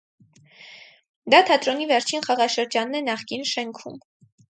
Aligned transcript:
Դա 1.33 1.41
թատրոնի 1.49 1.85
վերջին 1.91 2.25
խաղաշրջանն 2.29 2.97
էր 3.01 3.05
նախկին 3.11 3.45
շենքում։ 3.51 4.01